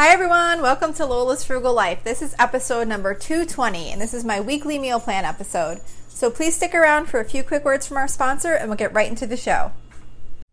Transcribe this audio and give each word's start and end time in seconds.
Hi, 0.00 0.14
everyone. 0.14 0.62
Welcome 0.62 0.94
to 0.94 1.04
Lola's 1.04 1.44
Frugal 1.44 1.74
Life. 1.74 2.04
This 2.04 2.22
is 2.22 2.34
episode 2.38 2.88
number 2.88 3.12
220, 3.12 3.90
and 3.92 4.00
this 4.00 4.14
is 4.14 4.24
my 4.24 4.40
weekly 4.40 4.78
meal 4.78 4.98
plan 4.98 5.26
episode. 5.26 5.82
So 6.08 6.30
please 6.30 6.56
stick 6.56 6.74
around 6.74 7.10
for 7.10 7.20
a 7.20 7.24
few 7.26 7.42
quick 7.42 7.66
words 7.66 7.86
from 7.86 7.98
our 7.98 8.08
sponsor, 8.08 8.54
and 8.54 8.70
we'll 8.70 8.78
get 8.78 8.94
right 8.94 9.10
into 9.10 9.26
the 9.26 9.36
show. 9.36 9.72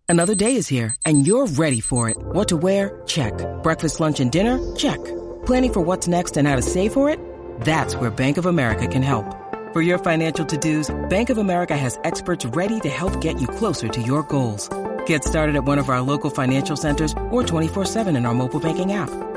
Another 0.09 0.35
day 0.35 0.57
is 0.57 0.67
here, 0.67 0.97
and 1.05 1.25
you're 1.25 1.45
ready 1.45 1.79
for 1.79 2.09
it. 2.09 2.17
What 2.17 2.49
to 2.49 2.57
wear? 2.57 3.01
Check. 3.05 3.31
Breakfast, 3.63 4.01
lunch, 4.01 4.19
and 4.19 4.29
dinner? 4.29 4.59
Check. 4.75 4.99
Planning 5.45 5.71
for 5.71 5.79
what's 5.79 6.09
next 6.09 6.35
and 6.35 6.45
how 6.45 6.57
to 6.57 6.61
save 6.61 6.91
for 6.91 7.09
it? 7.09 7.17
That's 7.61 7.95
where 7.95 8.11
Bank 8.11 8.35
of 8.35 8.47
America 8.47 8.85
can 8.85 9.01
help. 9.01 9.33
For 9.71 9.81
your 9.81 9.97
financial 9.97 10.43
to 10.43 10.57
dos, 10.57 10.93
Bank 11.09 11.29
of 11.29 11.37
America 11.37 11.77
has 11.77 11.97
experts 12.03 12.43
ready 12.47 12.81
to 12.81 12.89
help 12.89 13.21
get 13.21 13.39
you 13.39 13.47
closer 13.47 13.87
to 13.87 14.01
your 14.01 14.23
goals. 14.23 14.67
Get 15.05 15.23
started 15.23 15.55
at 15.55 15.63
one 15.63 15.77
of 15.77 15.87
our 15.89 16.01
local 16.01 16.29
financial 16.29 16.75
centers 16.75 17.13
or 17.31 17.43
24-7 17.43 18.17
in 18.17 18.25
our 18.25 18.33
mobile 18.33 18.59
banking 18.59 18.91
app. 18.91 19.09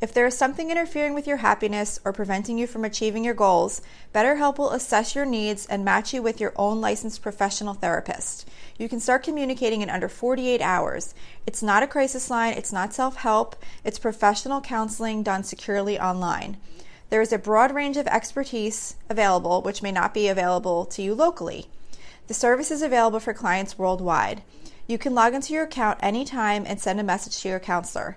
If 0.00 0.12
there 0.12 0.26
is 0.26 0.36
something 0.36 0.70
interfering 0.70 1.14
with 1.14 1.26
your 1.26 1.38
happiness 1.38 2.00
or 2.04 2.12
preventing 2.12 2.58
you 2.58 2.66
from 2.66 2.84
achieving 2.84 3.24
your 3.24 3.34
goals, 3.34 3.80
BetterHelp 4.14 4.58
will 4.58 4.70
assess 4.70 5.14
your 5.14 5.24
needs 5.24 5.66
and 5.66 5.84
match 5.84 6.12
you 6.12 6.20
with 6.20 6.40
your 6.40 6.52
own 6.56 6.80
licensed 6.80 7.22
professional 7.22 7.74
therapist. 7.74 8.48
You 8.76 8.88
can 8.88 9.00
start 9.00 9.22
communicating 9.22 9.82
in 9.82 9.90
under 9.90 10.08
48 10.08 10.60
hours. 10.60 11.14
It's 11.46 11.62
not 11.62 11.82
a 11.82 11.86
crisis 11.86 12.28
line, 12.28 12.54
it's 12.54 12.72
not 12.72 12.92
self 12.92 13.16
help, 13.16 13.56
it's 13.84 13.98
professional 13.98 14.60
counseling 14.60 15.22
done 15.22 15.44
securely 15.44 15.98
online. 15.98 16.58
There 17.10 17.22
is 17.22 17.32
a 17.32 17.38
broad 17.38 17.72
range 17.72 17.96
of 17.96 18.08
expertise 18.08 18.96
available, 19.08 19.62
which 19.62 19.82
may 19.82 19.92
not 19.92 20.12
be 20.12 20.26
available 20.26 20.84
to 20.86 21.02
you 21.02 21.14
locally. 21.14 21.68
The 22.26 22.34
service 22.34 22.70
is 22.70 22.82
available 22.82 23.20
for 23.20 23.32
clients 23.32 23.78
worldwide. 23.78 24.42
You 24.88 24.98
can 24.98 25.14
log 25.14 25.34
into 25.34 25.52
your 25.52 25.64
account 25.64 26.00
anytime 26.02 26.64
and 26.66 26.80
send 26.80 26.98
a 26.98 27.04
message 27.04 27.40
to 27.42 27.48
your 27.48 27.60
counselor. 27.60 28.16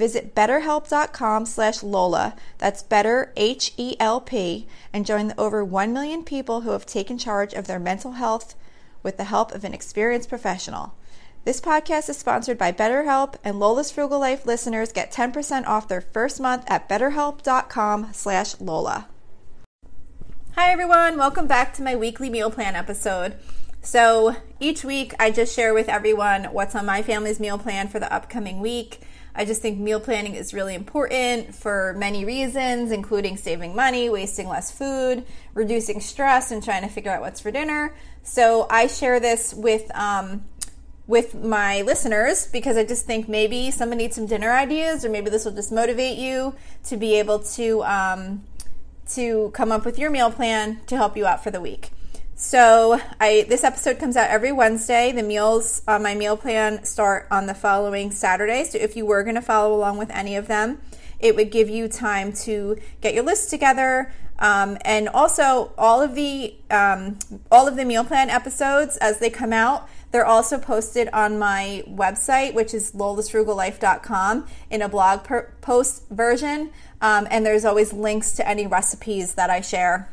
Visit 0.00 0.34
betterhelp.com 0.34 1.44
slash 1.44 1.82
Lola, 1.82 2.34
that's 2.56 2.82
better 2.82 3.34
H-E-L-P, 3.36 4.66
and 4.94 5.04
join 5.04 5.28
the 5.28 5.38
over 5.38 5.62
1 5.62 5.92
million 5.92 6.24
people 6.24 6.62
who 6.62 6.70
have 6.70 6.86
taken 6.86 7.18
charge 7.18 7.52
of 7.52 7.66
their 7.66 7.78
mental 7.78 8.12
health 8.12 8.54
with 9.02 9.18
the 9.18 9.24
help 9.24 9.52
of 9.52 9.62
an 9.62 9.74
experienced 9.74 10.30
professional. 10.30 10.94
This 11.44 11.60
podcast 11.60 12.08
is 12.08 12.16
sponsored 12.16 12.56
by 12.56 12.72
BetterHelp, 12.72 13.34
and 13.44 13.60
Lola's 13.60 13.90
Frugal 13.90 14.20
Life 14.20 14.46
listeners 14.46 14.90
get 14.90 15.12
10% 15.12 15.66
off 15.66 15.86
their 15.86 16.00
first 16.00 16.40
month 16.40 16.64
at 16.66 16.88
betterhelp.com 16.88 18.14
slash 18.14 18.58
Lola. 18.58 19.06
Hi 20.56 20.70
everyone, 20.72 21.18
welcome 21.18 21.46
back 21.46 21.74
to 21.74 21.82
my 21.82 21.94
weekly 21.94 22.30
meal 22.30 22.50
plan 22.50 22.74
episode. 22.74 23.34
So 23.82 24.36
each 24.60 24.82
week 24.82 25.12
I 25.18 25.30
just 25.30 25.54
share 25.54 25.74
with 25.74 25.90
everyone 25.90 26.44
what's 26.44 26.74
on 26.74 26.86
my 26.86 27.02
family's 27.02 27.38
meal 27.38 27.58
plan 27.58 27.86
for 27.88 28.00
the 28.00 28.10
upcoming 28.10 28.60
week. 28.60 29.00
I 29.34 29.44
just 29.44 29.62
think 29.62 29.78
meal 29.78 30.00
planning 30.00 30.34
is 30.34 30.52
really 30.52 30.74
important 30.74 31.54
for 31.54 31.94
many 31.96 32.24
reasons, 32.24 32.90
including 32.90 33.36
saving 33.36 33.74
money, 33.74 34.10
wasting 34.10 34.48
less 34.48 34.70
food, 34.70 35.24
reducing 35.54 36.00
stress, 36.00 36.50
and 36.50 36.62
trying 36.62 36.82
to 36.82 36.88
figure 36.88 37.10
out 37.10 37.20
what's 37.20 37.40
for 37.40 37.50
dinner. 37.50 37.94
So 38.22 38.66
I 38.70 38.86
share 38.86 39.20
this 39.20 39.54
with 39.54 39.90
um, 39.94 40.44
with 41.06 41.34
my 41.34 41.82
listeners 41.82 42.46
because 42.46 42.76
I 42.76 42.84
just 42.84 43.04
think 43.04 43.28
maybe 43.28 43.70
someone 43.70 43.98
needs 43.98 44.14
some 44.14 44.26
dinner 44.26 44.52
ideas, 44.52 45.04
or 45.04 45.10
maybe 45.10 45.30
this 45.30 45.44
will 45.44 45.52
just 45.52 45.72
motivate 45.72 46.18
you 46.18 46.54
to 46.84 46.96
be 46.96 47.18
able 47.18 47.40
to 47.40 47.82
um, 47.84 48.44
to 49.10 49.50
come 49.54 49.72
up 49.72 49.84
with 49.84 49.98
your 49.98 50.10
meal 50.10 50.30
plan 50.30 50.80
to 50.86 50.96
help 50.96 51.16
you 51.16 51.26
out 51.26 51.42
for 51.42 51.50
the 51.50 51.60
week. 51.60 51.90
So 52.40 52.98
I 53.20 53.44
this 53.50 53.64
episode 53.64 53.98
comes 53.98 54.16
out 54.16 54.30
every 54.30 54.50
Wednesday. 54.50 55.12
The 55.12 55.22
meals 55.22 55.82
on 55.86 56.02
my 56.02 56.14
meal 56.14 56.38
plan 56.38 56.82
start 56.84 57.28
on 57.30 57.44
the 57.44 57.52
following 57.52 58.10
Saturday. 58.10 58.64
So 58.64 58.78
if 58.78 58.96
you 58.96 59.04
were 59.04 59.22
going 59.24 59.34
to 59.34 59.42
follow 59.42 59.74
along 59.74 59.98
with 59.98 60.10
any 60.10 60.36
of 60.36 60.46
them, 60.46 60.80
it 61.18 61.36
would 61.36 61.50
give 61.50 61.68
you 61.68 61.86
time 61.86 62.32
to 62.44 62.78
get 63.02 63.12
your 63.12 63.24
list 63.24 63.50
together. 63.50 64.10
Um, 64.38 64.78
and 64.86 65.10
also 65.10 65.74
all 65.76 66.00
of 66.00 66.14
the 66.14 66.54
um, 66.70 67.18
all 67.52 67.68
of 67.68 67.76
the 67.76 67.84
meal 67.84 68.04
plan 68.04 68.30
episodes 68.30 68.96
as 68.96 69.18
they 69.18 69.28
come 69.28 69.52
out 69.52 69.86
they're 70.10 70.26
also 70.26 70.58
posted 70.58 71.10
on 71.12 71.38
my 71.38 71.84
website 71.86 72.54
which 72.54 72.72
is 72.72 72.92
lolasfrugallife.com 72.92 74.46
in 74.70 74.80
a 74.80 74.88
blog 74.88 75.24
per- 75.24 75.52
post 75.60 76.08
version 76.08 76.70
um, 77.02 77.28
and 77.30 77.44
there's 77.44 77.66
always 77.66 77.92
links 77.92 78.32
to 78.32 78.48
any 78.48 78.66
recipes 78.66 79.34
that 79.34 79.50
i 79.50 79.60
share 79.60 80.08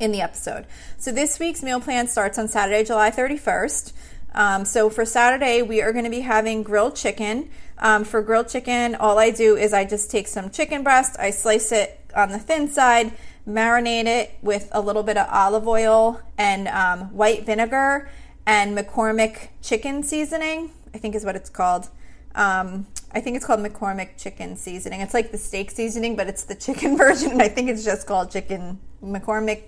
in 0.00 0.10
the 0.10 0.20
episode. 0.20 0.66
So 0.98 1.12
this 1.12 1.38
week's 1.38 1.62
meal 1.62 1.80
plan 1.80 2.08
starts 2.08 2.38
on 2.38 2.48
Saturday, 2.48 2.82
July 2.82 3.10
31st. 3.10 3.92
Um, 4.34 4.64
so 4.64 4.90
for 4.90 5.04
Saturday, 5.04 5.62
we 5.62 5.82
are 5.82 5.92
going 5.92 6.04
to 6.04 6.10
be 6.10 6.20
having 6.20 6.62
grilled 6.62 6.96
chicken. 6.96 7.50
Um, 7.78 8.04
for 8.04 8.22
grilled 8.22 8.48
chicken, 8.48 8.94
all 8.94 9.18
I 9.18 9.30
do 9.30 9.56
is 9.56 9.72
I 9.72 9.84
just 9.84 10.10
take 10.10 10.26
some 10.26 10.50
chicken 10.50 10.82
breast, 10.82 11.16
I 11.18 11.30
slice 11.30 11.72
it 11.72 11.98
on 12.14 12.30
the 12.30 12.38
thin 12.38 12.68
side, 12.68 13.12
marinate 13.48 14.06
it 14.06 14.32
with 14.42 14.68
a 14.72 14.80
little 14.80 15.02
bit 15.02 15.16
of 15.16 15.26
olive 15.30 15.66
oil 15.66 16.20
and 16.36 16.68
um, 16.68 17.14
white 17.14 17.46
vinegar 17.46 18.10
and 18.46 18.76
McCormick 18.76 19.48
chicken 19.62 20.02
seasoning, 20.02 20.70
I 20.94 20.98
think 20.98 21.14
is 21.14 21.24
what 21.24 21.36
it's 21.36 21.50
called. 21.50 21.88
Um, 22.34 22.86
I 23.12 23.20
think 23.20 23.36
it's 23.36 23.46
called 23.46 23.60
McCormick 23.60 24.18
chicken 24.18 24.56
seasoning. 24.56 25.00
It's 25.00 25.14
like 25.14 25.32
the 25.32 25.38
steak 25.38 25.70
seasoning, 25.70 26.16
but 26.16 26.28
it's 26.28 26.44
the 26.44 26.54
chicken 26.54 26.96
version, 26.98 27.32
and 27.32 27.42
I 27.42 27.48
think 27.48 27.70
it's 27.70 27.84
just 27.84 28.06
called 28.06 28.30
chicken 28.30 28.78
McCormick 29.02 29.62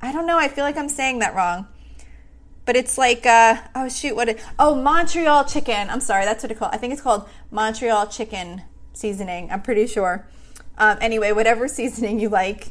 I 0.00 0.12
don't 0.12 0.26
know. 0.26 0.38
I 0.38 0.48
feel 0.48 0.64
like 0.64 0.76
I'm 0.76 0.88
saying 0.88 1.20
that 1.20 1.34
wrong. 1.34 1.66
But 2.66 2.76
it's 2.76 2.96
like, 2.96 3.26
uh, 3.26 3.56
oh 3.74 3.88
shoot, 3.88 4.16
what? 4.16 4.28
It, 4.28 4.44
oh, 4.58 4.74
Montreal 4.74 5.44
chicken. 5.44 5.90
I'm 5.90 6.00
sorry, 6.00 6.24
that's 6.24 6.42
what 6.42 6.50
it's 6.50 6.58
called. 6.58 6.74
I 6.74 6.78
think 6.78 6.92
it's 6.92 7.02
called 7.02 7.28
Montreal 7.50 8.06
chicken 8.06 8.62
seasoning. 8.94 9.50
I'm 9.50 9.62
pretty 9.62 9.86
sure. 9.86 10.26
Um, 10.78 10.98
anyway, 11.00 11.32
whatever 11.32 11.68
seasoning 11.68 12.20
you 12.20 12.28
like 12.28 12.68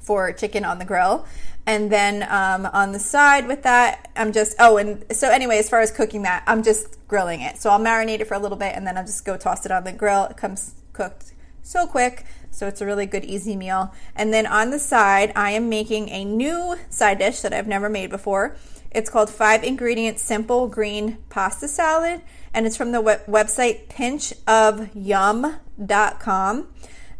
for 0.00 0.32
chicken 0.32 0.64
on 0.64 0.78
the 0.78 0.84
grill. 0.84 1.26
And 1.64 1.92
then 1.92 2.24
um, 2.24 2.66
on 2.66 2.92
the 2.92 2.98
side 2.98 3.46
with 3.46 3.62
that, 3.62 4.10
I'm 4.16 4.32
just, 4.32 4.56
oh, 4.58 4.78
and 4.78 5.04
so 5.12 5.30
anyway, 5.30 5.58
as 5.58 5.70
far 5.70 5.80
as 5.80 5.92
cooking 5.92 6.22
that, 6.22 6.42
I'm 6.46 6.62
just 6.62 6.98
grilling 7.06 7.40
it. 7.40 7.58
So 7.58 7.70
I'll 7.70 7.78
marinate 7.78 8.20
it 8.20 8.26
for 8.26 8.34
a 8.34 8.38
little 8.38 8.58
bit 8.58 8.74
and 8.74 8.86
then 8.86 8.98
I'll 8.98 9.06
just 9.06 9.24
go 9.24 9.36
toss 9.36 9.64
it 9.64 9.70
on 9.70 9.84
the 9.84 9.92
grill. 9.92 10.24
It 10.24 10.36
comes 10.36 10.74
cooked 10.92 11.32
so 11.62 11.86
quick. 11.86 12.24
So 12.52 12.68
it's 12.68 12.80
a 12.80 12.86
really 12.86 13.06
good, 13.06 13.24
easy 13.24 13.56
meal. 13.56 13.92
And 14.14 14.32
then 14.32 14.46
on 14.46 14.70
the 14.70 14.78
side, 14.78 15.32
I 15.34 15.50
am 15.52 15.68
making 15.68 16.10
a 16.10 16.24
new 16.24 16.76
side 16.90 17.18
dish 17.18 17.40
that 17.40 17.52
I've 17.52 17.66
never 17.66 17.88
made 17.88 18.10
before. 18.10 18.56
It's 18.90 19.08
called 19.08 19.30
Five 19.30 19.64
Ingredient 19.64 20.18
Simple 20.18 20.68
Green 20.68 21.16
Pasta 21.30 21.66
Salad, 21.66 22.20
and 22.52 22.66
it's 22.66 22.76
from 22.76 22.92
the 22.92 23.00
web- 23.00 23.24
website 23.26 23.88
pinchofyum.com. 23.88 26.68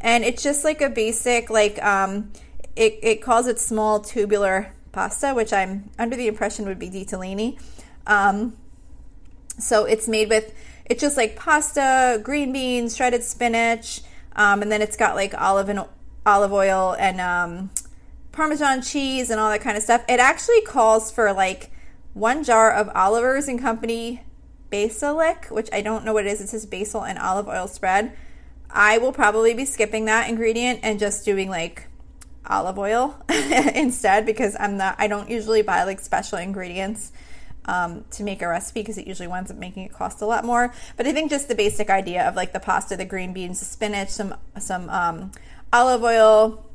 And 0.00 0.25
it's 0.25 0.42
just 0.42 0.65
like 0.65 0.82
a 0.82 0.91
basic, 0.91 1.48
like, 1.48 1.82
um, 1.82 2.31
it, 2.76 2.98
it 3.03 3.22
calls 3.22 3.47
it 3.47 3.59
small 3.59 4.00
tubular 4.00 4.75
pasta, 4.92 5.32
which 5.32 5.53
I'm 5.53 5.91
under 5.98 6.15
the 6.15 6.28
impression 6.28 6.66
would 6.66 6.78
be 6.78 6.91
ditalini. 6.91 7.59
Um, 8.06 8.54
so 9.59 9.86
it's 9.86 10.09
made 10.09 10.28
with, 10.28 10.53
it's 10.84 11.01
just 11.01 11.16
like 11.16 11.36
pasta, 11.36 12.21
green 12.22 12.53
beans, 12.53 12.97
shredded 12.97 13.22
spinach, 13.22 14.03
um, 14.36 14.62
and 14.62 14.70
then 14.70 14.82
it's 14.82 14.96
got 14.96 15.14
like 15.14 15.34
olive 15.34 15.68
and 15.68 15.84
olive 16.24 16.52
oil 16.52 16.96
and 16.98 17.20
um, 17.20 17.70
Parmesan 18.32 18.82
cheese 18.82 19.30
and 19.30 19.38
all 19.40 19.50
that 19.50 19.60
kind 19.60 19.76
of 19.76 19.82
stuff. 19.82 20.04
It 20.08 20.20
actually 20.20 20.62
calls 20.62 21.10
for 21.10 21.32
like 21.32 21.70
one 22.14 22.44
jar 22.44 22.72
of 22.72 22.90
Oliver's 22.94 23.48
and 23.48 23.60
Company 23.60 24.22
basilic, 24.70 25.46
which 25.50 25.68
I 25.72 25.82
don't 25.82 26.04
know 26.04 26.12
what 26.12 26.26
it 26.26 26.32
is. 26.32 26.40
It 26.40 26.48
says 26.48 26.66
basil 26.66 27.04
and 27.04 27.18
olive 27.18 27.48
oil 27.48 27.66
spread. 27.68 28.16
I 28.70 28.98
will 28.98 29.12
probably 29.12 29.52
be 29.52 29.66
skipping 29.66 30.06
that 30.06 30.28
ingredient 30.28 30.80
and 30.82 30.98
just 30.98 31.24
doing 31.24 31.50
like 31.50 31.88
olive 32.46 32.78
oil 32.78 33.22
instead 33.28 34.26
because 34.26 34.56
I'm 34.58 34.76
not 34.76 34.96
I 34.98 35.06
don't 35.06 35.30
usually 35.30 35.62
buy 35.62 35.84
like 35.84 36.00
special 36.00 36.38
ingredients 36.38 37.12
um, 37.66 38.04
to 38.12 38.22
make 38.22 38.42
a 38.42 38.48
recipe 38.48 38.80
because 38.80 38.98
it 38.98 39.06
usually 39.06 39.28
winds 39.28 39.50
up 39.50 39.56
making 39.56 39.84
it 39.84 39.92
cost 39.92 40.20
a 40.20 40.26
lot 40.26 40.44
more. 40.44 40.72
But 40.97 41.06
I 41.06 41.12
think 41.12 41.30
just 41.30 41.48
the 41.48 41.54
basic 41.54 41.91
idea 41.91 42.26
of 42.26 42.34
like 42.34 42.53
the 42.53 42.60
pasta, 42.60 42.97
the 42.97 43.04
green 43.04 43.32
beans, 43.32 43.60
the 43.60 43.66
spinach, 43.66 44.10
some 44.10 44.34
some 44.59 44.88
um, 44.91 45.32
olive 45.72 46.03
oil. 46.03 46.66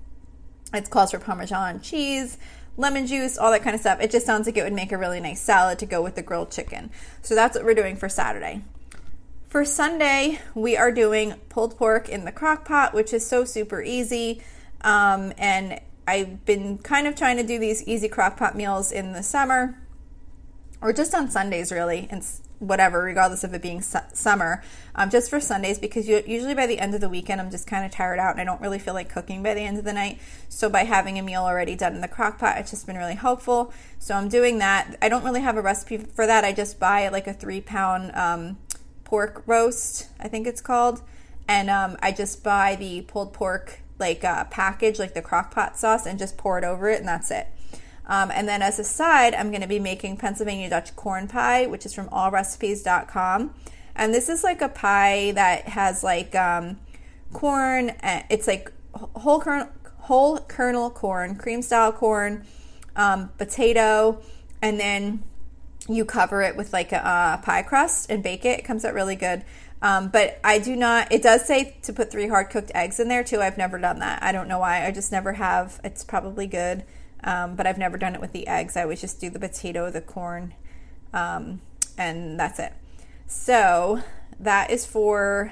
It 0.73 0.89
calls 0.89 1.11
for 1.11 1.19
Parmesan 1.19 1.81
cheese, 1.81 2.37
lemon 2.75 3.07
juice, 3.07 3.37
all 3.37 3.51
that 3.51 3.63
kind 3.63 3.73
of 3.73 3.79
stuff. 3.79 4.01
It 4.01 4.11
just 4.11 4.25
sounds 4.25 4.47
like 4.47 4.57
it 4.57 4.63
would 4.63 4.73
make 4.73 4.91
a 4.91 4.97
really 4.97 5.19
nice 5.19 5.41
salad 5.41 5.79
to 5.79 5.85
go 5.85 6.01
with 6.01 6.15
the 6.15 6.21
grilled 6.21 6.51
chicken. 6.51 6.91
So 7.21 7.35
that's 7.35 7.55
what 7.55 7.63
we're 7.63 7.73
doing 7.73 7.95
for 7.95 8.09
Saturday. 8.09 8.63
For 9.47 9.63
Sunday, 9.63 10.41
we 10.53 10.75
are 10.75 10.91
doing 10.91 11.35
pulled 11.47 11.77
pork 11.77 12.09
in 12.09 12.25
the 12.25 12.33
crock 12.33 12.65
pot, 12.65 12.93
which 12.93 13.13
is 13.13 13.25
so 13.25 13.45
super 13.45 13.81
easy. 13.81 14.41
Um, 14.81 15.31
and 15.37 15.79
I've 16.05 16.45
been 16.45 16.79
kind 16.79 17.07
of 17.07 17.15
trying 17.15 17.37
to 17.37 17.43
do 17.43 17.57
these 17.57 17.81
easy 17.85 18.09
crock 18.09 18.35
pot 18.35 18.57
meals 18.57 18.91
in 18.91 19.13
the 19.13 19.23
summer 19.23 19.77
or 20.81 20.93
just 20.93 21.13
on 21.15 21.29
Sundays, 21.29 21.71
really, 21.71 22.07
and 22.09 22.23
whatever, 22.59 23.01
regardless 23.01 23.43
of 23.43 23.53
it 23.53 23.61
being 23.61 23.81
su- 23.81 23.99
summer, 24.13 24.63
um, 24.95 25.09
just 25.09 25.29
for 25.29 25.39
Sundays, 25.39 25.77
because 25.79 26.07
you, 26.07 26.23
usually 26.25 26.55
by 26.55 26.67
the 26.67 26.79
end 26.79 26.95
of 26.95 27.01
the 27.01 27.09
weekend, 27.09 27.39
I'm 27.39 27.51
just 27.51 27.67
kind 27.67 27.85
of 27.85 27.91
tired 27.91 28.19
out 28.19 28.31
and 28.31 28.41
I 28.41 28.43
don't 28.43 28.61
really 28.61 28.79
feel 28.79 28.93
like 28.93 29.09
cooking 29.09 29.43
by 29.43 29.53
the 29.53 29.61
end 29.61 29.77
of 29.77 29.83
the 29.83 29.93
night. 29.93 30.19
So 30.49 30.69
by 30.69 30.83
having 30.83 31.19
a 31.19 31.21
meal 31.21 31.43
already 31.43 31.75
done 31.75 31.95
in 31.95 32.01
the 32.01 32.07
crock 32.07 32.39
pot, 32.39 32.57
it's 32.57 32.71
just 32.71 32.87
been 32.87 32.97
really 32.97 33.15
helpful. 33.15 33.73
So 33.99 34.15
I'm 34.15 34.29
doing 34.29 34.57
that. 34.59 34.97
I 35.01 35.09
don't 35.09 35.23
really 35.23 35.41
have 35.41 35.57
a 35.57 35.61
recipe 35.61 35.97
for 35.97 36.25
that. 36.25 36.43
I 36.43 36.53
just 36.53 36.79
buy 36.79 37.07
like 37.09 37.27
a 37.27 37.33
three 37.33 37.61
pound 37.61 38.11
um, 38.15 38.57
pork 39.03 39.43
roast, 39.45 40.07
I 40.19 40.27
think 40.27 40.47
it's 40.47 40.61
called. 40.61 41.01
And 41.47 41.69
um, 41.69 41.97
I 42.01 42.11
just 42.11 42.43
buy 42.43 42.75
the 42.75 43.01
pulled 43.01 43.33
pork 43.33 43.79
like 43.99 44.23
uh, 44.23 44.45
package, 44.45 44.99
like 44.99 45.13
the 45.13 45.21
crock 45.21 45.51
pot 45.51 45.77
sauce, 45.77 46.05
and 46.05 46.19
just 46.19 46.37
pour 46.37 46.57
it 46.57 46.63
over 46.63 46.89
it, 46.89 46.99
and 46.99 47.07
that's 47.07 47.31
it. 47.31 47.47
Um, 48.07 48.31
and 48.31 48.47
then 48.47 48.61
as 48.61 48.79
a 48.79 48.83
side, 48.83 49.35
I'm 49.35 49.49
going 49.49 49.61
to 49.61 49.67
be 49.67 49.79
making 49.79 50.17
Pennsylvania 50.17 50.69
Dutch 50.69 50.95
corn 50.95 51.27
pie, 51.27 51.67
which 51.67 51.85
is 51.85 51.93
from 51.93 52.07
allrecipes.com. 52.09 53.53
And 53.95 54.13
this 54.13 54.29
is 54.29 54.43
like 54.43 54.61
a 54.61 54.69
pie 54.69 55.31
that 55.31 55.67
has 55.67 56.03
like 56.03 56.33
um, 56.35 56.79
corn. 57.33 57.91
It's 58.29 58.47
like 58.47 58.71
whole 58.93 59.39
kernel, 59.39 59.67
whole 59.99 60.39
kernel 60.39 60.89
corn, 60.89 61.35
cream 61.35 61.61
style 61.61 61.91
corn, 61.91 62.45
um, 62.95 63.29
potato, 63.37 64.21
and 64.61 64.79
then 64.79 65.23
you 65.89 66.05
cover 66.05 66.41
it 66.41 66.55
with 66.55 66.73
like 66.73 66.91
a 66.91 67.05
uh, 67.05 67.37
pie 67.37 67.61
crust 67.61 68.09
and 68.09 68.23
bake 68.23 68.45
it. 68.45 68.59
It 68.59 68.63
comes 68.63 68.85
out 68.85 68.93
really 68.93 69.15
good. 69.15 69.43
Um, 69.81 70.09
but 70.09 70.39
I 70.43 70.59
do 70.59 70.75
not, 70.75 71.11
it 71.11 71.21
does 71.21 71.45
say 71.45 71.77
to 71.83 71.93
put 71.93 72.11
three 72.11 72.27
hard 72.27 72.49
cooked 72.49 72.71
eggs 72.73 72.99
in 72.99 73.09
there 73.09 73.23
too. 73.23 73.41
I've 73.41 73.57
never 73.57 73.77
done 73.77 73.99
that. 73.99 74.23
I 74.23 74.31
don't 74.31 74.47
know 74.47 74.59
why. 74.59 74.85
I 74.85 74.91
just 74.91 75.11
never 75.11 75.33
have. 75.33 75.79
It's 75.83 76.03
probably 76.03 76.47
good. 76.47 76.83
Um, 77.27 77.57
but 77.57 77.67
I've 77.67 77.77
never 77.77 77.97
done 77.97 78.15
it 78.15 78.21
with 78.21 78.31
the 78.31 78.47
eggs. 78.47 78.77
I 78.77 78.83
always 78.83 79.01
just 79.01 79.19
do 79.19 79.29
the 79.29 79.37
potato, 79.37 79.91
the 79.91 79.99
corn, 79.99 80.53
um, 81.13 81.59
and 81.97 82.39
that's 82.39 82.57
it. 82.57 82.71
So 83.27 84.01
that 84.39 84.71
is 84.71 84.85
for 84.85 85.51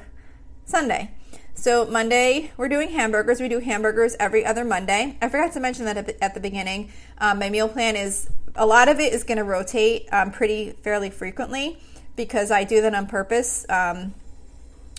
Sunday. 0.64 1.12
So 1.54 1.86
Monday 1.86 2.52
we're 2.56 2.70
doing 2.70 2.92
hamburgers. 2.92 3.42
We 3.42 3.50
do 3.50 3.60
hamburgers 3.60 4.16
every 4.22 4.46
other 4.46 4.64
Monday. 4.64 5.18
I 5.22 5.28
forgot 5.28 5.52
to 5.54 5.60
mention 5.60 5.84
that 5.84 6.16
at 6.22 6.34
the 6.34 6.40
beginning. 6.40 6.94
Um, 7.18 7.40
my 7.40 7.50
meal 7.50 7.68
plan 7.68 7.98
is 7.98 8.30
a 8.56 8.66
lot 8.66 8.88
of 8.88 9.02
it 9.02 9.12
is 9.12 9.26
going 9.26 9.38
to 9.38 9.44
rotate 9.44 10.08
um, 10.14 10.32
pretty 10.32 10.72
fairly 10.72 11.10
frequently 11.10 11.78
because 12.16 12.52
I 12.52 12.64
do 12.64 12.82
that 12.82 12.96
on 12.96 13.08
purpose 13.08 13.66
um, 13.68 14.14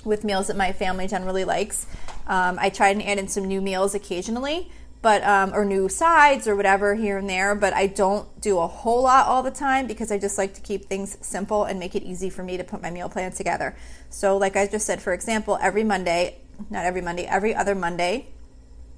with 0.04 0.24
meals 0.24 0.48
that 0.48 0.56
my 0.56 0.72
family 0.72 1.08
generally 1.08 1.44
likes. 1.44 1.86
Um, 2.26 2.58
I 2.60 2.68
try 2.68 2.88
and 2.90 3.02
add 3.02 3.18
in 3.18 3.28
some 3.28 3.46
new 3.46 3.62
meals 3.62 3.94
occasionally, 3.94 4.70
but 5.02 5.22
um, 5.22 5.52
or 5.54 5.64
new 5.64 5.88
sides 5.88 6.48
or 6.48 6.56
whatever 6.56 6.94
here 6.94 7.18
and 7.18 7.28
there. 7.28 7.54
But 7.54 7.72
I 7.72 7.86
don't 7.86 8.40
do 8.40 8.58
a 8.58 8.66
whole 8.66 9.02
lot 9.02 9.26
all 9.26 9.42
the 9.42 9.50
time 9.50 9.86
because 9.86 10.10
I 10.10 10.18
just 10.18 10.38
like 10.38 10.54
to 10.54 10.60
keep 10.60 10.86
things 10.86 11.16
simple 11.20 11.64
and 11.64 11.78
make 11.78 11.94
it 11.94 12.02
easy 12.02 12.30
for 12.30 12.42
me 12.42 12.56
to 12.56 12.64
put 12.64 12.82
my 12.82 12.90
meal 12.90 13.08
plan 13.08 13.32
together. 13.32 13.76
So, 14.10 14.36
like 14.36 14.56
I 14.56 14.66
just 14.66 14.86
said, 14.86 15.02
for 15.02 15.12
example, 15.12 15.58
every 15.60 15.84
Monday, 15.84 16.38
not 16.70 16.84
every 16.84 17.02
Monday, 17.02 17.26
every 17.26 17.54
other 17.54 17.74
Monday, 17.74 18.28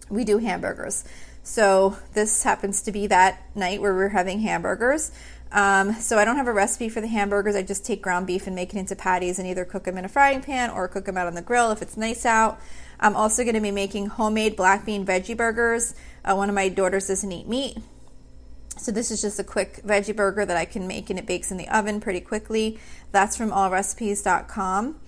we 0.09 0.25
do 0.25 0.39
hamburgers. 0.39 1.05
So 1.43 1.97
this 2.12 2.43
happens 2.43 2.83
to 2.83 2.93
be 2.93 3.06
that 3.06 3.43
night 3.55 3.81
where 3.81 3.94
we're 3.94 4.11
having 4.11 4.41
hamburgers. 4.41 5.11
Um, 5.51 5.94
so 5.94 6.19
I 6.19 6.27
don't 6.27 6.37
have 6.37 6.47
a 6.47 6.53
recipe 6.53 6.91
for 6.91 7.01
the 7.01 7.06
hamburgers. 7.06 7.56
I 7.56 7.62
just 7.62 7.87
take 7.87 8.03
ground 8.03 8.27
beef 8.27 8.47
and 8.47 8.55
make 8.55 8.75
it 8.75 8.79
into 8.79 8.94
patties 8.94 9.39
and 9.39 9.49
either 9.49 9.65
cook 9.65 9.85
them 9.85 9.97
in 9.97 10.05
a 10.05 10.09
frying 10.09 10.43
pan 10.43 10.69
or 10.71 10.89
cook 10.89 11.06
them 11.06 11.17
out 11.17 11.27
on 11.27 11.35
the 11.35 11.43
grill 11.43 11.71
if 11.71 11.81
it's 11.81 11.97
nice 11.97 12.27
out. 12.27 12.61
I'm 13.00 13.17
also 13.17 13.43
going 13.43 13.55
to 13.55 13.61
be 13.61 13.71
making 13.71 14.06
homemade 14.06 14.56
black 14.56 14.85
bean 14.85 15.06
veggie 15.06 15.37
burgers. 15.37 15.95
Uh, 16.25 16.35
one 16.35 16.49
of 16.49 16.55
my 16.55 16.69
daughters 16.69 17.09
doesn't 17.09 17.31
eat 17.31 17.47
meat. 17.47 17.79
So 18.77 18.93
this 18.93 19.11
is 19.11 19.21
just 19.21 19.39
a 19.39 19.45
quick 19.45 19.81
veggie 19.85 20.15
burger 20.15 20.45
that 20.47 20.56
I 20.56 20.65
can 20.65 20.87
make 20.87 21.11
and 21.11 21.19
it 21.19 21.27
bakes 21.27 21.50
in 21.50 21.56
the 21.56 21.69
oven 21.69 22.00
pretty 22.00 22.21
quickly. 22.21 22.79
That's 23.12 23.37
from 23.37 23.50
allrecipes.com. 23.50 25.00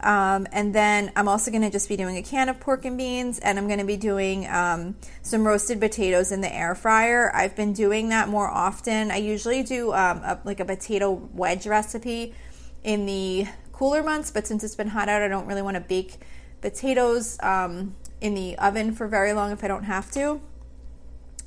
Um, 0.00 0.46
and 0.52 0.74
then 0.74 1.12
I'm 1.16 1.28
also 1.28 1.50
going 1.50 1.62
to 1.62 1.70
just 1.70 1.88
be 1.88 1.96
doing 1.96 2.18
a 2.18 2.22
can 2.22 2.50
of 2.50 2.60
pork 2.60 2.84
and 2.84 2.98
beans, 2.98 3.38
and 3.38 3.58
I'm 3.58 3.66
going 3.68 3.78
to 3.78 3.86
be 3.86 3.96
doing 3.96 4.46
um, 4.48 4.96
some 5.22 5.46
roasted 5.46 5.80
potatoes 5.80 6.30
in 6.30 6.42
the 6.42 6.54
air 6.54 6.74
fryer. 6.74 7.34
I've 7.34 7.56
been 7.56 7.72
doing 7.72 8.10
that 8.10 8.28
more 8.28 8.48
often. 8.48 9.10
I 9.10 9.16
usually 9.16 9.62
do 9.62 9.92
um, 9.94 10.18
a, 10.18 10.38
like 10.44 10.60
a 10.60 10.64
potato 10.66 11.10
wedge 11.32 11.66
recipe 11.66 12.34
in 12.82 13.06
the 13.06 13.46
cooler 13.72 14.02
months, 14.02 14.30
but 14.30 14.46
since 14.46 14.62
it's 14.62 14.74
been 14.74 14.88
hot 14.88 15.08
out, 15.08 15.22
I 15.22 15.28
don't 15.28 15.46
really 15.46 15.62
want 15.62 15.76
to 15.76 15.80
bake 15.80 16.18
potatoes 16.64 17.38
um, 17.42 17.94
in 18.20 18.34
the 18.34 18.56
oven 18.58 18.92
for 18.92 19.06
very 19.06 19.32
long 19.34 19.52
if 19.52 19.62
I 19.62 19.68
don't 19.68 19.84
have 19.84 20.10
to. 20.12 20.40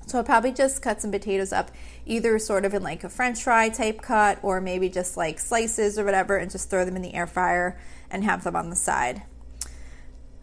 So 0.06 0.20
I'll 0.20 0.24
probably 0.24 0.54
just 0.54 0.82
cut 0.82 1.02
some 1.02 1.12
potatoes 1.12 1.52
up, 1.52 1.72
either 2.06 2.40
sort 2.40 2.64
of 2.64 2.74
in 2.74 2.82
like 2.82 3.04
a 3.04 3.10
french 3.10 3.44
fry 3.44 3.68
type 3.68 4.02
cut, 4.02 4.40
or 4.42 4.62
maybe 4.62 4.88
just 4.88 5.18
like 5.18 5.40
slices 5.40 6.00
or 6.00 6.06
whatever, 6.06 6.38
and 6.38 6.50
just 6.50 6.70
throw 6.70 6.86
them 6.86 6.96
in 6.96 7.02
the 7.02 7.14
air 7.14 7.28
fryer 7.28 7.78
and 8.10 8.24
have 8.24 8.46
them 8.46 8.56
on 8.56 8.70
the 8.70 8.76
side. 8.76 9.24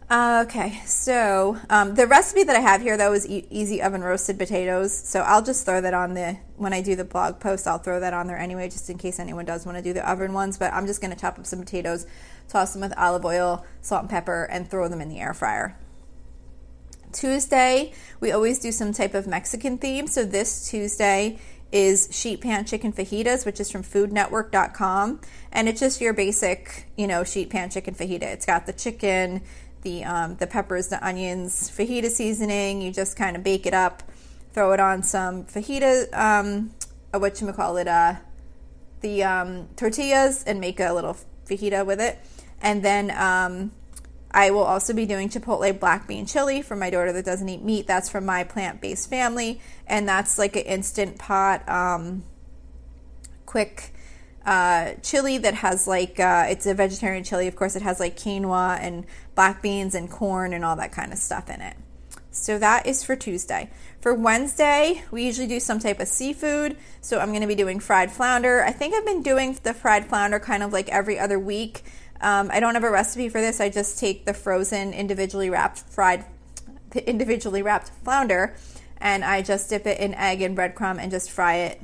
Uh, 0.07 0.43
okay, 0.45 0.81
so 0.85 1.57
um, 1.67 1.95
the 1.95 2.05
recipe 2.05 2.43
that 2.43 2.55
I 2.55 2.59
have 2.59 2.81
here 2.81 2.95
though 2.95 3.13
is 3.13 3.27
e- 3.27 3.47
easy 3.49 3.81
oven 3.81 4.01
roasted 4.03 4.37
potatoes. 4.37 4.95
So 4.95 5.21
I'll 5.21 5.41
just 5.41 5.65
throw 5.65 5.81
that 5.81 5.95
on 5.95 6.13
the 6.13 6.37
when 6.57 6.73
I 6.73 6.81
do 6.81 6.95
the 6.95 7.03
blog 7.03 7.39
post. 7.39 7.65
I'll 7.65 7.79
throw 7.79 7.99
that 7.99 8.13
on 8.13 8.27
there 8.27 8.37
anyway, 8.37 8.69
just 8.69 8.87
in 8.91 8.99
case 8.99 9.19
anyone 9.19 9.45
does 9.45 9.65
want 9.65 9.79
to 9.79 9.83
do 9.83 9.93
the 9.93 10.07
oven 10.07 10.33
ones. 10.33 10.59
But 10.59 10.73
I'm 10.73 10.85
just 10.85 11.01
going 11.01 11.11
to 11.11 11.19
chop 11.19 11.39
up 11.39 11.47
some 11.47 11.59
potatoes, 11.59 12.05
toss 12.47 12.73
them 12.73 12.81
with 12.81 12.97
olive 12.97 13.25
oil, 13.25 13.65
salt, 13.81 14.01
and 14.03 14.09
pepper, 14.09 14.43
and 14.43 14.69
throw 14.69 14.87
them 14.87 15.01
in 15.01 15.09
the 15.09 15.19
air 15.19 15.33
fryer. 15.33 15.77
Tuesday, 17.15 17.93
we 18.19 18.31
always 18.31 18.59
do 18.59 18.71
some 18.71 18.91
type 18.91 19.13
of 19.13 19.25
Mexican 19.25 19.77
theme. 19.77 20.07
So 20.07 20.25
this 20.25 20.69
Tuesday 20.69 21.39
is 21.71 22.09
sheet 22.11 22.41
pan 22.41 22.65
chicken 22.65 22.91
fajitas, 22.93 23.45
which 23.45 23.59
is 23.59 23.71
from 23.71 23.83
foodnetwork.com. 23.83 25.21
And 25.51 25.69
it's 25.69 25.79
just 25.79 26.01
your 26.01 26.13
basic, 26.13 26.87
you 26.97 27.07
know, 27.07 27.23
sheet 27.23 27.49
pan 27.49 27.69
chicken 27.69 27.95
fajita. 27.95 28.23
It's 28.23 28.45
got 28.45 28.65
the 28.65 28.73
chicken, 28.73 29.41
the, 29.81 30.03
um, 30.03 30.35
the 30.35 30.47
peppers, 30.47 30.89
the 30.89 31.05
onions, 31.05 31.71
fajita 31.71 32.09
seasoning. 32.09 32.81
You 32.81 32.91
just 32.91 33.17
kind 33.17 33.35
of 33.35 33.43
bake 33.43 33.65
it 33.65 33.73
up, 33.73 34.03
throw 34.53 34.73
it 34.73 34.79
on 34.79 35.03
some 35.03 35.45
fajita, 35.45 36.13
um, 36.13 36.71
uh, 37.13 37.19
what 37.19 37.39
you 37.39 37.51
call 37.53 37.77
it, 37.77 37.87
uh, 37.87 38.15
the 39.01 39.23
um, 39.23 39.69
tortillas, 39.75 40.43
and 40.43 40.59
make 40.59 40.79
a 40.79 40.93
little 40.93 41.17
fajita 41.45 41.85
with 41.85 42.01
it. 42.01 42.19
And 42.65 42.83
then 42.83 43.11
um, 43.11 43.71
I 44.31 44.49
will 44.49 44.63
also 44.63 44.91
be 44.91 45.05
doing 45.05 45.29
Chipotle 45.29 45.79
black 45.79 46.07
bean 46.07 46.25
chili 46.25 46.63
for 46.63 46.75
my 46.75 46.89
daughter 46.89 47.13
that 47.13 47.23
doesn't 47.23 47.47
eat 47.47 47.61
meat. 47.61 47.85
That's 47.85 48.09
from 48.09 48.25
my 48.25 48.43
plant 48.43 48.81
based 48.81 49.07
family, 49.07 49.61
and 49.85 50.09
that's 50.09 50.39
like 50.39 50.55
an 50.55 50.63
instant 50.63 51.19
pot, 51.19 51.67
um, 51.69 52.23
quick 53.45 53.93
uh, 54.47 54.93
chili 55.03 55.37
that 55.37 55.53
has 55.53 55.87
like 55.87 56.19
uh, 56.19 56.47
it's 56.49 56.65
a 56.65 56.73
vegetarian 56.73 57.23
chili. 57.23 57.47
Of 57.47 57.55
course, 57.55 57.75
it 57.75 57.83
has 57.83 57.99
like 57.99 58.17
quinoa 58.17 58.79
and 58.81 59.05
black 59.35 59.61
beans 59.61 59.93
and 59.93 60.09
corn 60.09 60.51
and 60.51 60.65
all 60.65 60.75
that 60.77 60.91
kind 60.91 61.13
of 61.13 61.19
stuff 61.19 61.51
in 61.51 61.61
it. 61.61 61.77
So 62.31 62.59
that 62.59 62.85
is 62.85 63.03
for 63.03 63.15
Tuesday. 63.15 63.69
For 64.01 64.13
Wednesday, 64.13 65.03
we 65.09 65.23
usually 65.23 65.47
do 65.47 65.59
some 65.59 65.79
type 65.79 66.01
of 66.01 66.07
seafood. 66.07 66.75
So 66.99 67.19
I'm 67.19 67.29
going 67.29 67.41
to 67.41 67.47
be 67.47 67.55
doing 67.55 67.79
fried 67.79 68.11
flounder. 68.11 68.61
I 68.61 68.71
think 68.71 68.93
I've 68.93 69.05
been 69.05 69.23
doing 69.23 69.57
the 69.63 69.73
fried 69.73 70.07
flounder 70.07 70.39
kind 70.39 70.61
of 70.61 70.73
like 70.73 70.89
every 70.89 71.17
other 71.17 71.39
week. 71.39 71.83
Um, 72.25 72.49
I 72.51 72.59
don't 72.59 72.73
have 72.73 72.83
a 72.83 72.89
recipe 72.89 73.29
for 73.29 73.39
this. 73.39 73.61
I 73.61 73.69
just 73.69 73.99
take 73.99 74.25
the 74.25 74.33
frozen, 74.33 74.93
individually 74.93 75.51
wrapped 75.51 75.81
fried, 75.81 76.25
the 76.89 77.07
individually 77.07 77.61
wrapped 77.61 77.89
flounder, 78.03 78.55
and 78.97 79.23
I 79.23 79.43
just 79.43 79.69
dip 79.69 79.85
it 79.85 79.99
in 79.99 80.15
egg 80.15 80.41
and 80.41 80.57
breadcrumb 80.57 80.97
and 80.99 81.11
just 81.11 81.29
fry 81.29 81.57
it 81.57 81.81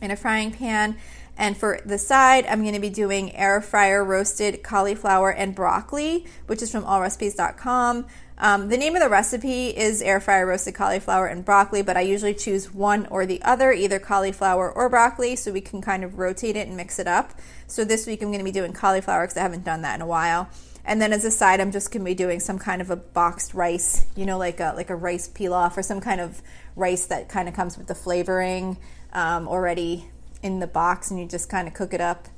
in 0.00 0.12
a 0.12 0.16
frying 0.16 0.52
pan. 0.52 0.96
And 1.36 1.56
for 1.56 1.80
the 1.84 1.98
side, 1.98 2.46
I'm 2.46 2.62
going 2.62 2.74
to 2.74 2.80
be 2.80 2.88
doing 2.88 3.34
air 3.34 3.60
fryer 3.60 4.04
roasted 4.04 4.62
cauliflower 4.62 5.32
and 5.32 5.56
broccoli, 5.56 6.24
which 6.46 6.62
is 6.62 6.70
from 6.70 6.84
allrecipes.com. 6.84 8.06
Um, 8.38 8.68
the 8.68 8.76
name 8.76 8.94
of 8.94 9.02
the 9.02 9.08
recipe 9.08 9.68
is 9.68 10.02
air 10.02 10.20
fryer 10.20 10.46
roasted 10.46 10.74
cauliflower 10.74 11.26
and 11.26 11.42
broccoli, 11.42 11.82
but 11.82 11.96
I 11.96 12.02
usually 12.02 12.34
choose 12.34 12.72
one 12.72 13.06
or 13.06 13.24
the 13.24 13.40
other, 13.42 13.72
either 13.72 13.98
cauliflower 13.98 14.70
or 14.70 14.90
broccoli, 14.90 15.36
so 15.36 15.52
we 15.52 15.62
can 15.62 15.80
kind 15.80 16.04
of 16.04 16.18
rotate 16.18 16.54
it 16.54 16.68
and 16.68 16.76
mix 16.76 16.98
it 16.98 17.06
up. 17.06 17.32
So 17.66 17.84
this 17.84 18.06
week 18.06 18.20
I'm 18.20 18.28
going 18.28 18.40
to 18.40 18.44
be 18.44 18.52
doing 18.52 18.74
cauliflower 18.74 19.22
because 19.22 19.38
I 19.38 19.42
haven't 19.42 19.64
done 19.64 19.82
that 19.82 19.94
in 19.94 20.02
a 20.02 20.06
while. 20.06 20.50
And 20.84 21.00
then 21.00 21.12
as 21.12 21.24
a 21.24 21.30
side, 21.30 21.60
I'm 21.60 21.72
just 21.72 21.90
going 21.90 22.02
to 22.02 22.04
be 22.04 22.14
doing 22.14 22.38
some 22.38 22.58
kind 22.58 22.80
of 22.80 22.90
a 22.90 22.96
boxed 22.96 23.54
rice, 23.54 24.06
you 24.14 24.26
know, 24.26 24.38
like 24.38 24.60
a 24.60 24.72
like 24.76 24.90
a 24.90 24.94
rice 24.94 25.28
pilaf 25.28 25.76
or 25.76 25.82
some 25.82 26.00
kind 26.00 26.20
of 26.20 26.42
rice 26.76 27.06
that 27.06 27.28
kind 27.28 27.48
of 27.48 27.54
comes 27.54 27.76
with 27.76 27.88
the 27.88 27.94
flavoring 27.94 28.76
um, 29.12 29.48
already 29.48 30.08
in 30.42 30.60
the 30.60 30.66
box, 30.66 31.10
and 31.10 31.18
you 31.18 31.26
just 31.26 31.48
kind 31.48 31.66
of 31.66 31.74
cook 31.74 31.92
it 31.92 32.00
up. 32.00 32.28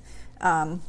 Um, 0.41 0.81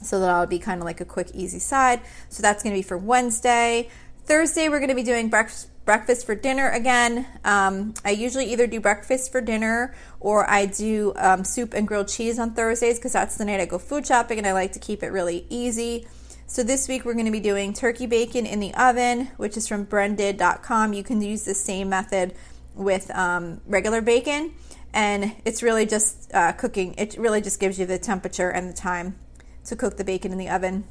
so 0.00 0.18
that'll 0.18 0.46
be 0.46 0.58
kind 0.58 0.80
of 0.80 0.84
like 0.84 1.00
a 1.00 1.04
quick, 1.04 1.30
easy 1.34 1.58
side. 1.58 2.00
So 2.28 2.42
that's 2.42 2.62
going 2.62 2.74
to 2.74 2.78
be 2.78 2.82
for 2.82 2.98
Wednesday. 2.98 3.88
Thursday, 4.24 4.68
we're 4.68 4.78
going 4.78 4.88
to 4.88 4.94
be 4.94 5.02
doing 5.02 5.28
breakfast 5.28 5.68
breakfast 5.84 6.26
for 6.26 6.34
dinner 6.34 6.70
again. 6.70 7.26
Um, 7.44 7.94
I 8.04 8.10
usually 8.10 8.52
either 8.52 8.68
do 8.68 8.80
breakfast 8.80 9.32
for 9.32 9.40
dinner 9.40 9.94
or 10.20 10.48
I 10.48 10.66
do 10.66 11.12
um, 11.16 11.42
soup 11.42 11.74
and 11.74 11.88
grilled 11.88 12.06
cheese 12.06 12.38
on 12.38 12.54
Thursdays 12.54 12.98
because 12.98 13.12
that's 13.14 13.36
the 13.36 13.44
night 13.44 13.58
I 13.60 13.66
go 13.66 13.78
food 13.78 14.06
shopping 14.06 14.38
and 14.38 14.46
I 14.46 14.52
like 14.52 14.72
to 14.72 14.78
keep 14.78 15.02
it 15.02 15.08
really 15.08 15.44
easy. 15.50 16.06
So 16.46 16.62
this 16.62 16.86
week 16.86 17.04
we're 17.04 17.14
going 17.14 17.26
to 17.26 17.32
be 17.32 17.40
doing 17.40 17.72
turkey 17.72 18.06
bacon 18.06 18.46
in 18.46 18.60
the 18.60 18.74
oven, 18.74 19.28
which 19.38 19.56
is 19.56 19.66
from 19.66 19.84
brendid.com. 19.84 20.92
You 20.92 21.02
can 21.02 21.20
use 21.20 21.44
the 21.44 21.54
same 21.54 21.88
method 21.88 22.34
with 22.74 23.10
um, 23.10 23.60
regular 23.66 24.00
bacon, 24.00 24.54
and 24.92 25.34
it's 25.44 25.62
really 25.62 25.86
just 25.86 26.32
uh, 26.34 26.52
cooking. 26.52 26.94
It 26.98 27.16
really 27.18 27.40
just 27.40 27.58
gives 27.58 27.78
you 27.78 27.86
the 27.86 27.98
temperature 27.98 28.50
and 28.50 28.68
the 28.68 28.72
time 28.72 29.18
to 29.64 29.76
cook 29.76 29.96
the 29.96 30.04
bacon 30.04 30.30
in 30.30 30.38
the 30.38 30.48
oven. 30.48 30.84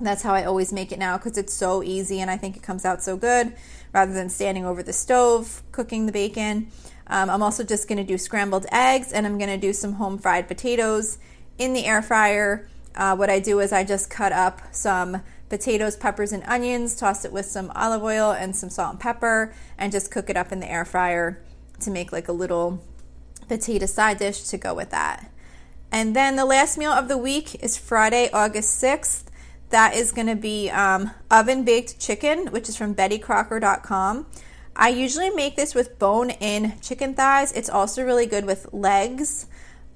That's 0.00 0.22
how 0.22 0.34
I 0.34 0.44
always 0.44 0.72
make 0.72 0.92
it 0.92 0.98
now 0.98 1.18
because 1.18 1.36
it's 1.36 1.52
so 1.52 1.82
easy 1.82 2.20
and 2.20 2.30
I 2.30 2.36
think 2.36 2.56
it 2.56 2.62
comes 2.62 2.84
out 2.84 3.02
so 3.02 3.16
good 3.16 3.54
rather 3.92 4.12
than 4.12 4.30
standing 4.30 4.64
over 4.64 4.82
the 4.82 4.92
stove 4.92 5.62
cooking 5.72 6.06
the 6.06 6.12
bacon. 6.12 6.70
Um, 7.06 7.28
I'm 7.28 7.42
also 7.42 7.64
just 7.64 7.88
going 7.88 7.98
to 7.98 8.04
do 8.04 8.16
scrambled 8.16 8.66
eggs 8.72 9.12
and 9.12 9.26
I'm 9.26 9.36
going 9.36 9.50
to 9.50 9.58
do 9.58 9.72
some 9.72 9.94
home 9.94 10.16
fried 10.16 10.48
potatoes 10.48 11.18
in 11.58 11.74
the 11.74 11.84
air 11.84 12.00
fryer. 12.00 12.68
Uh, 12.94 13.14
what 13.14 13.28
I 13.28 13.40
do 13.40 13.60
is 13.60 13.72
I 13.72 13.84
just 13.84 14.10
cut 14.10 14.32
up 14.32 14.62
some 14.72 15.22
potatoes, 15.48 15.96
peppers, 15.96 16.32
and 16.32 16.42
onions, 16.44 16.96
toss 16.96 17.24
it 17.24 17.32
with 17.32 17.46
some 17.46 17.70
olive 17.74 18.02
oil 18.02 18.30
and 18.30 18.56
some 18.56 18.70
salt 18.70 18.92
and 18.92 19.00
pepper, 19.00 19.52
and 19.76 19.92
just 19.92 20.10
cook 20.10 20.30
it 20.30 20.36
up 20.36 20.52
in 20.52 20.60
the 20.60 20.70
air 20.70 20.84
fryer 20.84 21.42
to 21.80 21.90
make 21.90 22.12
like 22.12 22.28
a 22.28 22.32
little 22.32 22.82
potato 23.48 23.86
side 23.86 24.18
dish 24.18 24.44
to 24.44 24.56
go 24.56 24.72
with 24.72 24.90
that. 24.90 25.30
And 25.92 26.14
then 26.14 26.36
the 26.36 26.44
last 26.44 26.78
meal 26.78 26.92
of 26.92 27.08
the 27.08 27.18
week 27.18 27.56
is 27.62 27.76
Friday, 27.76 28.30
August 28.32 28.82
6th. 28.82 29.24
That 29.70 29.94
is 29.94 30.12
going 30.12 30.26
to 30.26 30.36
be 30.36 30.68
um, 30.70 31.12
oven 31.30 31.64
baked 31.64 31.98
chicken, 32.00 32.48
which 32.48 32.68
is 32.68 32.76
from 32.76 32.94
BettyCrocker.com. 32.94 34.26
I 34.74 34.88
usually 34.88 35.30
make 35.30 35.56
this 35.56 35.74
with 35.74 35.98
bone 35.98 36.30
in 36.30 36.74
chicken 36.80 37.14
thighs. 37.14 37.52
It's 37.52 37.70
also 37.70 38.04
really 38.04 38.26
good 38.26 38.46
with 38.46 38.72
legs, 38.72 39.46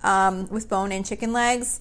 um, 0.02 0.48
with 0.48 0.68
bone 0.68 0.92
in 0.92 1.02
chicken 1.02 1.32
legs. 1.32 1.80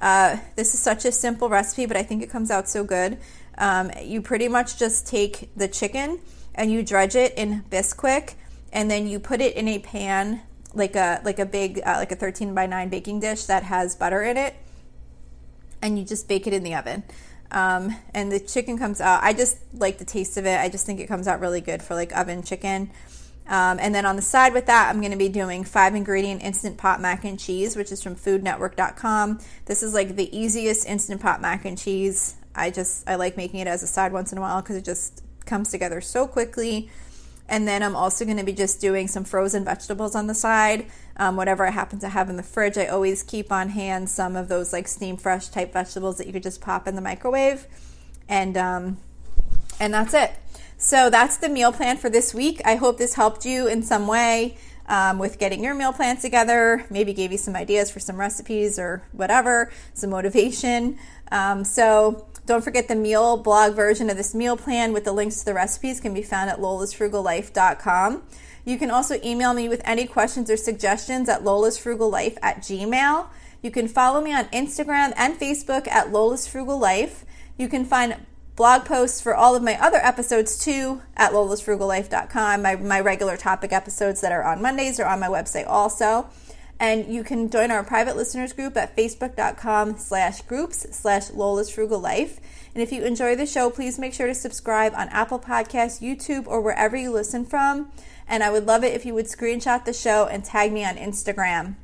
Uh, 0.00 0.38
this 0.56 0.74
is 0.74 0.80
such 0.80 1.04
a 1.04 1.12
simple 1.12 1.48
recipe, 1.48 1.86
but 1.86 1.96
I 1.96 2.02
think 2.02 2.22
it 2.22 2.30
comes 2.30 2.50
out 2.50 2.68
so 2.68 2.84
good. 2.84 3.18
Um, 3.58 3.90
you 4.02 4.22
pretty 4.22 4.48
much 4.48 4.78
just 4.78 5.06
take 5.06 5.50
the 5.56 5.68
chicken 5.68 6.20
and 6.54 6.70
you 6.70 6.82
dredge 6.82 7.14
it 7.14 7.34
in 7.36 7.62
Bisquick, 7.70 8.34
and 8.72 8.90
then 8.90 9.06
you 9.06 9.18
put 9.18 9.40
it 9.40 9.56
in 9.56 9.68
a 9.68 9.78
pan 9.78 10.40
like 10.72 10.96
a 10.96 11.20
like 11.24 11.38
a 11.38 11.46
big 11.46 11.80
uh, 11.84 11.94
like 11.96 12.10
a 12.12 12.16
13 12.16 12.54
by 12.54 12.66
9 12.66 12.88
baking 12.88 13.20
dish 13.20 13.44
that 13.44 13.64
has 13.64 13.96
butter 13.96 14.22
in 14.22 14.36
it, 14.36 14.54
and 15.82 15.98
you 15.98 16.04
just 16.04 16.28
bake 16.28 16.46
it 16.46 16.52
in 16.52 16.62
the 16.62 16.74
oven. 16.74 17.02
Um, 17.50 17.96
and 18.12 18.32
the 18.32 18.40
chicken 18.40 18.78
comes 18.78 19.00
out. 19.00 19.22
I 19.22 19.32
just 19.32 19.58
like 19.72 19.98
the 19.98 20.04
taste 20.04 20.36
of 20.36 20.46
it. 20.46 20.58
I 20.58 20.68
just 20.68 20.86
think 20.86 21.00
it 21.00 21.06
comes 21.06 21.28
out 21.28 21.40
really 21.40 21.60
good 21.60 21.82
for 21.82 21.94
like 21.94 22.16
oven 22.16 22.42
chicken. 22.42 22.90
Um, 23.46 23.78
and 23.78 23.94
then 23.94 24.06
on 24.06 24.16
the 24.16 24.22
side 24.22 24.54
with 24.54 24.66
that, 24.66 24.88
I'm 24.88 25.00
going 25.00 25.12
to 25.12 25.18
be 25.18 25.28
doing 25.28 25.64
five 25.64 25.94
ingredient 25.94 26.42
instant 26.42 26.78
pot 26.78 27.00
mac 27.00 27.24
and 27.24 27.38
cheese, 27.38 27.76
which 27.76 27.92
is 27.92 28.02
from 28.02 28.16
foodnetwork.com. 28.16 29.40
This 29.66 29.82
is 29.82 29.92
like 29.92 30.16
the 30.16 30.36
easiest 30.36 30.86
instant 30.88 31.20
pot 31.20 31.42
mac 31.42 31.64
and 31.64 31.76
cheese. 31.76 32.36
I 32.54 32.70
just, 32.70 33.08
I 33.08 33.16
like 33.16 33.36
making 33.36 33.60
it 33.60 33.66
as 33.66 33.82
a 33.82 33.86
side 33.86 34.12
once 34.12 34.32
in 34.32 34.38
a 34.38 34.40
while 34.40 34.62
because 34.62 34.76
it 34.76 34.84
just 34.84 35.22
comes 35.44 35.70
together 35.70 36.00
so 36.00 36.26
quickly. 36.26 36.90
And 37.48 37.68
then 37.68 37.82
I'm 37.82 37.94
also 37.94 38.24
going 38.24 38.38
to 38.38 38.44
be 38.44 38.54
just 38.54 38.80
doing 38.80 39.08
some 39.08 39.24
frozen 39.24 39.64
vegetables 39.64 40.14
on 40.14 40.26
the 40.26 40.34
side. 40.34 40.86
Um, 41.16 41.36
whatever 41.36 41.66
I 41.66 41.70
happen 41.70 42.00
to 42.00 42.08
have 42.08 42.28
in 42.28 42.36
the 42.36 42.42
fridge, 42.42 42.76
I 42.76 42.86
always 42.86 43.22
keep 43.22 43.52
on 43.52 43.68
hand 43.68 44.10
some 44.10 44.34
of 44.34 44.48
those 44.48 44.72
like 44.72 44.88
steam 44.88 45.16
fresh 45.16 45.48
type 45.48 45.72
vegetables 45.72 46.18
that 46.18 46.26
you 46.26 46.32
could 46.32 46.42
just 46.42 46.60
pop 46.60 46.88
in 46.88 46.96
the 46.96 47.00
microwave. 47.00 47.66
And, 48.28 48.56
um, 48.56 48.98
and 49.78 49.94
that's 49.94 50.14
it. 50.14 50.32
So 50.76 51.10
that's 51.10 51.36
the 51.36 51.48
meal 51.48 51.72
plan 51.72 51.96
for 51.96 52.10
this 52.10 52.34
week. 52.34 52.60
I 52.64 52.74
hope 52.74 52.98
this 52.98 53.14
helped 53.14 53.46
you 53.46 53.68
in 53.68 53.82
some 53.82 54.06
way 54.06 54.56
um, 54.86 55.18
with 55.18 55.38
getting 55.38 55.62
your 55.62 55.74
meal 55.74 55.92
plan 55.92 56.16
together. 56.16 56.84
Maybe 56.90 57.12
gave 57.12 57.32
you 57.32 57.38
some 57.38 57.56
ideas 57.56 57.90
for 57.90 58.00
some 58.00 58.18
recipes 58.18 58.78
or 58.78 59.02
whatever, 59.12 59.72
some 59.94 60.10
motivation. 60.10 60.98
Um, 61.30 61.64
so 61.64 62.26
don't 62.46 62.62
forget 62.62 62.88
the 62.88 62.94
meal 62.94 63.36
blog 63.36 63.74
version 63.74 64.10
of 64.10 64.16
this 64.16 64.34
meal 64.34 64.56
plan 64.56 64.92
with 64.92 65.04
the 65.04 65.12
links 65.12 65.38
to 65.38 65.44
the 65.44 65.54
recipes 65.54 66.00
can 66.00 66.12
be 66.12 66.22
found 66.22 66.50
at 66.50 66.58
lolasfrugallife.com. 66.58 68.22
You 68.64 68.78
can 68.78 68.90
also 68.90 69.20
email 69.22 69.52
me 69.54 69.68
with 69.68 69.82
any 69.84 70.06
questions 70.06 70.50
or 70.50 70.56
suggestions 70.56 71.28
at 71.28 71.42
lolasfrugallife 71.42 72.36
at 72.42 72.58
gmail. 72.58 73.28
You 73.62 73.70
can 73.70 73.88
follow 73.88 74.20
me 74.20 74.34
on 74.34 74.44
Instagram 74.46 75.12
and 75.16 75.38
Facebook 75.38 75.88
at 75.88 76.08
lolasfrugallife. 76.08 77.24
You 77.56 77.68
can 77.68 77.84
find 77.84 78.16
blog 78.56 78.84
posts 78.84 79.20
for 79.20 79.34
all 79.34 79.54
of 79.54 79.62
my 79.62 79.80
other 79.80 79.98
episodes 79.98 80.58
too 80.58 81.02
at 81.16 81.32
lolasfrugallife.com. 81.32 82.62
My, 82.62 82.76
my 82.76 83.00
regular 83.00 83.36
topic 83.36 83.72
episodes 83.72 84.20
that 84.20 84.32
are 84.32 84.44
on 84.44 84.62
Mondays 84.62 85.00
are 85.00 85.06
on 85.06 85.20
my 85.20 85.28
website 85.28 85.66
also. 85.66 86.28
And 86.80 87.12
you 87.12 87.22
can 87.24 87.50
join 87.50 87.70
our 87.70 87.84
private 87.84 88.16
listeners 88.16 88.52
group 88.52 88.76
at 88.76 88.96
facebook.com 88.96 89.98
slash 89.98 90.42
groups 90.42 90.86
slash 90.90 91.30
Lola's 91.30 91.70
Frugal 91.70 92.00
Life. 92.00 92.40
And 92.74 92.82
if 92.82 92.90
you 92.90 93.04
enjoy 93.04 93.36
the 93.36 93.46
show, 93.46 93.70
please 93.70 93.98
make 93.98 94.12
sure 94.12 94.26
to 94.26 94.34
subscribe 94.34 94.92
on 94.94 95.08
Apple 95.08 95.38
Podcasts, 95.38 96.02
YouTube, 96.02 96.46
or 96.46 96.60
wherever 96.60 96.96
you 96.96 97.12
listen 97.12 97.44
from. 97.44 97.92
And 98.26 98.42
I 98.42 98.50
would 98.50 98.66
love 98.66 98.82
it 98.82 98.94
if 98.94 99.06
you 99.06 99.14
would 99.14 99.26
screenshot 99.26 99.84
the 99.84 99.92
show 99.92 100.26
and 100.26 100.44
tag 100.44 100.72
me 100.72 100.84
on 100.84 100.96
Instagram. 100.96 101.76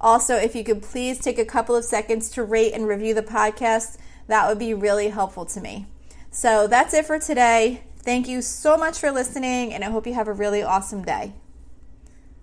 Also, 0.00 0.36
if 0.36 0.54
you 0.54 0.62
could 0.62 0.82
please 0.82 1.18
take 1.18 1.38
a 1.38 1.44
couple 1.44 1.74
of 1.74 1.84
seconds 1.84 2.30
to 2.30 2.44
rate 2.44 2.72
and 2.72 2.86
review 2.86 3.14
the 3.14 3.22
podcast, 3.22 3.96
that 4.28 4.48
would 4.48 4.58
be 4.58 4.74
really 4.74 5.08
helpful 5.08 5.44
to 5.46 5.60
me. 5.60 5.86
So 6.30 6.66
that's 6.66 6.94
it 6.94 7.06
for 7.06 7.18
today. 7.18 7.82
Thank 7.98 8.28
you 8.28 8.42
so 8.42 8.76
much 8.76 8.98
for 8.98 9.10
listening, 9.10 9.72
and 9.72 9.82
I 9.82 9.90
hope 9.90 10.06
you 10.06 10.14
have 10.14 10.28
a 10.28 10.32
really 10.32 10.62
awesome 10.62 11.02
day. 11.02 11.32